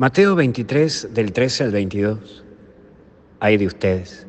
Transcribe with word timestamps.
Mateo 0.00 0.34
23, 0.34 1.08
del 1.12 1.30
13 1.30 1.64
al 1.64 1.72
22. 1.72 2.42
Hay 3.38 3.58
de 3.58 3.66
ustedes. 3.66 4.26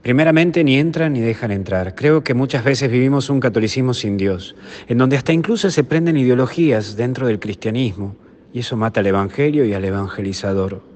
Primeramente, 0.00 0.64
ni 0.64 0.78
entran 0.78 1.12
ni 1.12 1.20
dejan 1.20 1.50
entrar. 1.50 1.94
Creo 1.94 2.24
que 2.24 2.32
muchas 2.32 2.64
veces 2.64 2.90
vivimos 2.90 3.28
un 3.28 3.38
catolicismo 3.38 3.92
sin 3.92 4.16
Dios, 4.16 4.56
en 4.88 4.96
donde 4.96 5.18
hasta 5.18 5.34
incluso 5.34 5.70
se 5.70 5.84
prenden 5.84 6.16
ideologías 6.16 6.96
dentro 6.96 7.26
del 7.26 7.38
cristianismo, 7.38 8.16
y 8.54 8.60
eso 8.60 8.78
mata 8.78 9.00
al 9.00 9.06
Evangelio 9.08 9.66
y 9.66 9.74
al 9.74 9.84
evangelizador. 9.84 10.91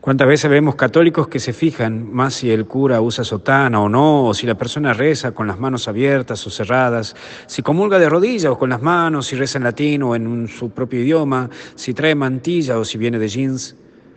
¿Cuántas 0.00 0.28
veces 0.28 0.50
vemos 0.50 0.74
católicos 0.74 1.28
que 1.28 1.38
se 1.38 1.52
fijan 1.52 2.12
más 2.12 2.34
si 2.34 2.50
el 2.50 2.66
cura 2.66 3.00
usa 3.00 3.24
sotana 3.24 3.80
o 3.80 3.88
no, 3.88 4.26
o 4.26 4.34
si 4.34 4.46
la 4.46 4.56
persona 4.56 4.92
reza 4.92 5.32
con 5.32 5.46
las 5.46 5.58
manos 5.58 5.88
abiertas 5.88 6.46
o 6.46 6.50
cerradas, 6.50 7.14
si 7.46 7.62
comulga 7.62 7.98
de 7.98 8.08
rodillas 8.08 8.52
o 8.52 8.58
con 8.58 8.70
las 8.70 8.82
manos, 8.82 9.26
si 9.26 9.36
reza 9.36 9.58
en 9.58 9.64
latín 9.64 10.02
o 10.02 10.14
en 10.14 10.48
su 10.48 10.70
propio 10.70 11.00
idioma, 11.00 11.50
si 11.74 11.94
trae 11.94 12.14
mantilla 12.14 12.78
o 12.78 12.84
si 12.84 12.98
viene 12.98 13.18
de 13.18 13.28
jeans? 13.28 13.76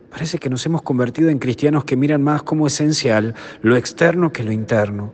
Parece 0.10 0.40
que 0.40 0.50
nos 0.50 0.66
hemos 0.66 0.82
convertido 0.82 1.30
en 1.30 1.40
cristianos 1.40 1.86
que 1.86 1.96
miran 1.96 2.24
más 2.24 2.44
como 2.44 2.68
esencial 2.68 3.36
lo 3.62 3.76
externo 3.76 4.32
que 4.32 4.44
lo 4.44 4.52
interno, 4.52 5.14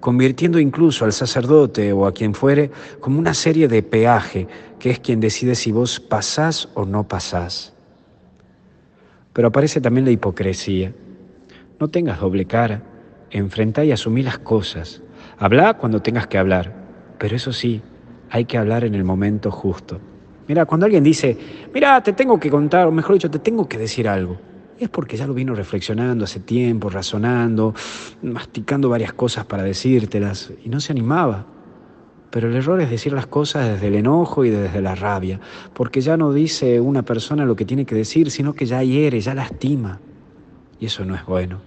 convirtiendo 0.00 0.58
incluso 0.58 1.04
al 1.04 1.12
sacerdote 1.12 1.92
o 1.92 2.06
a 2.06 2.12
quien 2.12 2.34
fuere 2.34 2.70
como 3.00 3.18
una 3.18 3.32
serie 3.32 3.68
de 3.68 3.82
peaje, 3.82 4.46
que 4.78 4.90
es 4.90 5.00
quien 5.00 5.20
decide 5.20 5.54
si 5.54 5.72
vos 5.72 5.98
pasás 5.98 6.68
o 6.74 6.84
no 6.84 7.08
pasás. 7.08 7.73
Pero 9.34 9.48
aparece 9.48 9.82
también 9.82 10.06
la 10.06 10.12
hipocresía. 10.12 10.94
No 11.78 11.88
tengas 11.88 12.20
doble 12.20 12.46
cara, 12.46 12.82
enfrenta 13.30 13.84
y 13.84 13.92
asumí 13.92 14.22
las 14.22 14.38
cosas. 14.38 15.02
Habla 15.36 15.74
cuando 15.74 16.00
tengas 16.00 16.26
que 16.28 16.38
hablar, 16.38 16.72
pero 17.18 17.36
eso 17.36 17.52
sí, 17.52 17.82
hay 18.30 18.46
que 18.46 18.56
hablar 18.56 18.84
en 18.84 18.94
el 18.94 19.04
momento 19.04 19.50
justo. 19.50 20.00
Mira, 20.46 20.66
cuando 20.66 20.86
alguien 20.86 21.02
dice, 21.02 21.36
mira, 21.74 22.02
te 22.02 22.12
tengo 22.12 22.38
que 22.38 22.48
contar, 22.48 22.86
o 22.86 22.92
mejor 22.92 23.14
dicho, 23.14 23.30
te 23.30 23.40
tengo 23.40 23.68
que 23.68 23.76
decir 23.76 24.08
algo, 24.08 24.38
es 24.78 24.88
porque 24.88 25.16
ya 25.16 25.26
lo 25.26 25.34
vino 25.34 25.54
reflexionando 25.54 26.24
hace 26.24 26.40
tiempo, 26.40 26.88
razonando, 26.88 27.74
masticando 28.22 28.88
varias 28.88 29.12
cosas 29.14 29.46
para 29.46 29.62
decírtelas, 29.62 30.52
y 30.64 30.68
no 30.68 30.80
se 30.80 30.92
animaba. 30.92 31.46
Pero 32.34 32.48
el 32.48 32.56
error 32.56 32.80
es 32.80 32.90
decir 32.90 33.12
las 33.12 33.28
cosas 33.28 33.68
desde 33.68 33.86
el 33.86 33.94
enojo 33.94 34.44
y 34.44 34.50
desde 34.50 34.82
la 34.82 34.96
rabia, 34.96 35.38
porque 35.72 36.00
ya 36.00 36.16
no 36.16 36.32
dice 36.32 36.80
una 36.80 37.04
persona 37.04 37.44
lo 37.44 37.54
que 37.54 37.64
tiene 37.64 37.84
que 37.84 37.94
decir, 37.94 38.28
sino 38.28 38.54
que 38.54 38.66
ya 38.66 38.82
hiere, 38.82 39.20
ya 39.20 39.36
lastima. 39.36 40.00
Y 40.80 40.86
eso 40.86 41.04
no 41.04 41.14
es 41.14 41.24
bueno. 41.26 41.60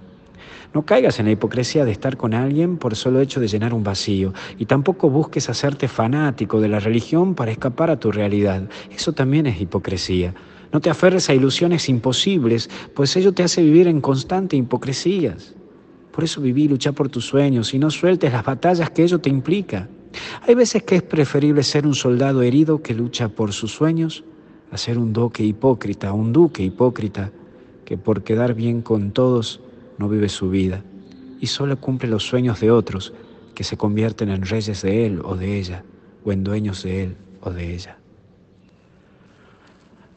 No 0.73 0.85
caigas 0.85 1.21
en 1.21 1.27
la 1.27 1.31
hipocresía 1.31 1.85
de 1.85 1.91
estar 1.91 2.17
con 2.17 2.33
alguien 2.33 2.75
por 2.75 2.91
el 2.91 2.97
solo 2.97 3.21
hecho 3.21 3.39
de 3.39 3.47
llenar 3.47 3.73
un 3.73 3.85
vacío, 3.85 4.33
y 4.57 4.65
tampoco 4.65 5.09
busques 5.09 5.49
hacerte 5.49 5.87
fanático 5.87 6.59
de 6.59 6.67
la 6.67 6.81
religión 6.81 7.33
para 7.33 7.51
escapar 7.51 7.89
a 7.89 7.97
tu 7.97 8.11
realidad. 8.11 8.63
Eso 8.93 9.13
también 9.13 9.45
es 9.45 9.61
hipocresía. 9.61 10.33
No 10.73 10.81
te 10.81 10.89
aferres 10.89 11.29
a 11.29 11.33
ilusiones 11.33 11.87
imposibles, 11.87 12.69
pues 12.93 13.15
ello 13.15 13.31
te 13.31 13.43
hace 13.43 13.63
vivir 13.63 13.87
en 13.87 14.01
constante 14.01 14.57
hipocresías. 14.57 15.55
Por 16.11 16.25
eso 16.25 16.41
viví 16.41 16.67
lucha 16.67 16.91
por 16.91 17.07
tus 17.07 17.23
sueños 17.23 17.73
y 17.73 17.79
no 17.79 17.89
sueltes 17.89 18.33
las 18.33 18.43
batallas 18.43 18.89
que 18.89 19.03
ello 19.03 19.19
te 19.19 19.29
implica. 19.29 19.87
Hay 20.47 20.55
veces 20.55 20.83
que 20.83 20.95
es 20.95 21.03
preferible 21.03 21.63
ser 21.63 21.85
un 21.85 21.95
soldado 21.95 22.41
herido 22.41 22.81
que 22.81 22.93
lucha 22.93 23.29
por 23.29 23.53
sus 23.53 23.71
sueños 23.71 24.23
a 24.71 24.77
ser 24.77 24.97
un 24.97 25.13
duque 25.13 25.43
hipócrita, 25.43 26.13
un 26.13 26.33
duque 26.33 26.63
hipócrita 26.63 27.31
que 27.85 27.97
por 27.97 28.23
quedar 28.23 28.53
bien 28.53 28.81
con 28.81 29.11
todos 29.11 29.61
no 29.97 30.09
vive 30.09 30.29
su 30.29 30.49
vida 30.49 30.83
y 31.39 31.47
solo 31.47 31.77
cumple 31.77 32.09
los 32.09 32.23
sueños 32.23 32.59
de 32.59 32.71
otros 32.71 33.13
que 33.55 33.63
se 33.63 33.77
convierten 33.77 34.29
en 34.29 34.43
reyes 34.43 34.81
de 34.81 35.05
él 35.05 35.21
o 35.23 35.35
de 35.35 35.57
ella 35.57 35.83
o 36.23 36.31
en 36.31 36.43
dueños 36.43 36.83
de 36.83 37.03
él 37.03 37.17
o 37.41 37.51
de 37.51 37.73
ella. 37.73 37.97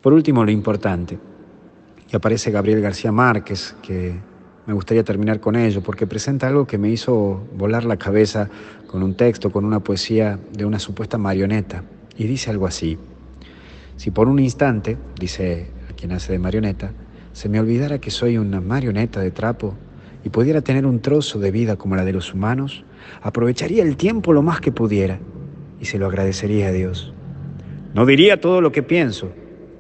Por 0.01 0.13
último, 0.13 0.45
lo 0.45 0.51
importante, 0.51 1.19
y 2.11 2.17
aparece 2.17 2.51
Gabriel 2.51 2.81
García 2.81 3.13
Márquez, 3.13 3.77
que 3.83 4.19
me 4.71 4.75
gustaría 4.75 5.03
terminar 5.03 5.41
con 5.41 5.57
ello, 5.57 5.83
porque 5.83 6.07
presenta 6.07 6.47
algo 6.47 6.65
que 6.65 6.79
me 6.79 6.91
hizo 6.91 7.43
volar 7.57 7.85
la 7.85 7.97
cabeza 7.97 8.49
con 8.87 9.03
un 9.03 9.17
texto, 9.17 9.51
con 9.51 9.65
una 9.65 9.81
poesía 9.81 10.39
de 10.53 10.65
una 10.65 10.79
supuesta 10.79 11.19
marioneta, 11.19 11.83
y 12.17 12.29
dice 12.29 12.51
algo 12.51 12.69
así. 12.69 12.97
Si 13.97 14.13
por 14.13 14.29
un 14.29 14.39
instante, 14.39 14.97
dice 15.19 15.67
a 15.91 15.93
quien 15.95 16.13
hace 16.13 16.31
de 16.31 16.39
marioneta, 16.39 16.93
se 17.33 17.49
me 17.49 17.59
olvidara 17.59 17.99
que 17.99 18.13
soy 18.13 18.39
una 18.39 18.61
marioneta 18.61 19.19
de 19.19 19.33
trapo 19.33 19.75
y 20.25 20.29
pudiera 20.29 20.61
tener 20.61 20.87
un 20.87 21.01
trozo 21.01 21.41
de 21.41 21.51
vida 21.51 21.75
como 21.75 21.97
la 21.97 22.05
de 22.05 22.13
los 22.13 22.33
humanos, 22.33 22.85
aprovecharía 23.23 23.83
el 23.83 23.97
tiempo 23.97 24.33
lo 24.33 24.43
más 24.43 24.61
que 24.61 24.71
pudiera 24.71 25.19
y 25.81 25.87
se 25.87 25.99
lo 25.99 26.07
agradecería 26.07 26.69
a 26.69 26.73
Dios. 26.73 27.13
No 27.93 28.07
diría 28.07 28.41
todo 28.41 28.61
lo 28.61 28.71
que 28.71 28.85
pienso, 28.85 29.33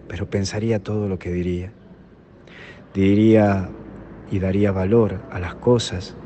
pero 0.08 0.28
pensaría 0.28 0.82
todo 0.82 1.08
lo 1.08 1.16
que 1.16 1.30
diría. 1.30 1.70
Diría 2.92 3.70
y 4.30 4.38
daría 4.38 4.72
valor 4.72 5.20
a 5.30 5.38
las 5.38 5.54
cosas, 5.56 6.16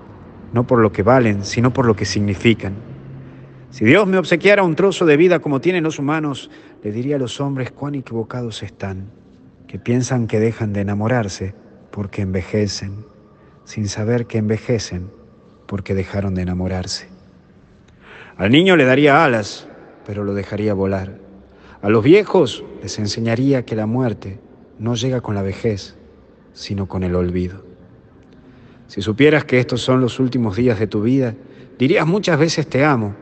no 0.52 0.66
por 0.66 0.80
lo 0.80 0.92
que 0.92 1.02
valen, 1.02 1.44
sino 1.44 1.72
por 1.72 1.86
lo 1.86 1.96
que 1.96 2.04
significan. 2.04 2.74
Si 3.70 3.84
Dios 3.84 4.06
me 4.06 4.18
obsequiara 4.18 4.62
un 4.62 4.76
trozo 4.76 5.04
de 5.04 5.16
vida 5.16 5.40
como 5.40 5.60
tienen 5.60 5.82
los 5.82 5.98
humanos, 5.98 6.50
le 6.82 6.92
diría 6.92 7.16
a 7.16 7.18
los 7.18 7.40
hombres 7.40 7.72
cuán 7.72 7.96
equivocados 7.96 8.62
están, 8.62 9.10
que 9.66 9.78
piensan 9.78 10.28
que 10.28 10.38
dejan 10.38 10.72
de 10.72 10.82
enamorarse 10.82 11.54
porque 11.90 12.22
envejecen, 12.22 13.04
sin 13.64 13.88
saber 13.88 14.26
que 14.26 14.38
envejecen 14.38 15.10
porque 15.66 15.94
dejaron 15.94 16.34
de 16.34 16.42
enamorarse. 16.42 17.08
Al 18.36 18.50
niño 18.50 18.76
le 18.76 18.84
daría 18.84 19.24
alas, 19.24 19.66
pero 20.06 20.22
lo 20.24 20.34
dejaría 20.34 20.74
volar. 20.74 21.18
A 21.82 21.88
los 21.88 22.04
viejos 22.04 22.64
les 22.82 22.98
enseñaría 22.98 23.64
que 23.64 23.76
la 23.76 23.86
muerte 23.86 24.38
no 24.78 24.94
llega 24.94 25.20
con 25.20 25.34
la 25.34 25.42
vejez, 25.42 25.96
sino 26.52 26.86
con 26.86 27.02
el 27.02 27.14
olvido. 27.14 27.73
Si 28.94 29.02
supieras 29.02 29.44
que 29.44 29.58
estos 29.58 29.82
son 29.82 30.00
los 30.00 30.20
últimos 30.20 30.54
días 30.54 30.78
de 30.78 30.86
tu 30.86 31.02
vida, 31.02 31.34
dirías 31.80 32.06
muchas 32.06 32.38
veces 32.38 32.68
te 32.68 32.84
amo 32.84 33.16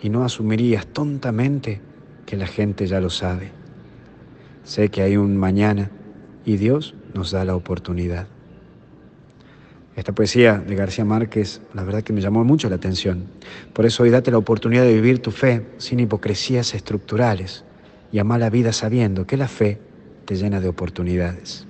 y 0.00 0.08
no 0.08 0.22
asumirías 0.22 0.86
tontamente 0.86 1.80
que 2.24 2.36
la 2.36 2.46
gente 2.46 2.86
ya 2.86 3.00
lo 3.00 3.10
sabe. 3.10 3.50
Sé 4.62 4.88
que 4.88 5.02
hay 5.02 5.16
un 5.16 5.36
mañana 5.36 5.90
y 6.44 6.58
Dios 6.58 6.94
nos 7.12 7.32
da 7.32 7.44
la 7.44 7.56
oportunidad. 7.56 8.28
Esta 9.96 10.14
poesía 10.14 10.58
de 10.64 10.76
García 10.76 11.04
Márquez, 11.04 11.60
la 11.74 11.82
verdad 11.82 12.04
que 12.04 12.12
me 12.12 12.20
llamó 12.20 12.44
mucho 12.44 12.70
la 12.70 12.76
atención. 12.76 13.24
Por 13.72 13.84
eso 13.84 14.04
hoy 14.04 14.10
date 14.10 14.30
la 14.30 14.38
oportunidad 14.38 14.84
de 14.84 14.94
vivir 14.94 15.22
tu 15.22 15.32
fe 15.32 15.66
sin 15.78 15.98
hipocresías 15.98 16.72
estructurales 16.72 17.64
y 18.12 18.20
amar 18.20 18.38
la 18.38 18.50
vida 18.50 18.72
sabiendo 18.72 19.26
que 19.26 19.36
la 19.36 19.48
fe 19.48 19.80
te 20.24 20.36
llena 20.36 20.60
de 20.60 20.68
oportunidades. 20.68 21.65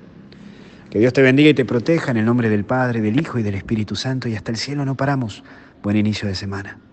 Que 0.91 0.99
Dios 0.99 1.13
te 1.13 1.23
bendiga 1.23 1.51
y 1.51 1.55
te 1.55 1.65
proteja 1.65 2.11
en 2.11 2.17
el 2.17 2.25
nombre 2.25 2.49
del 2.49 2.65
Padre, 2.65 3.01
del 3.01 3.21
Hijo 3.21 3.39
y 3.39 3.43
del 3.43 3.55
Espíritu 3.55 3.97
Santo 3.97 4.29
y 4.29 4.37
hasta 4.37 4.53
el 4.53 4.57
cielo 4.57 4.85
no 4.85 4.97
paramos. 4.97 5.43
Buen 5.83 5.97
inicio 5.97 6.29
de 6.29 6.35
semana. 6.35 6.86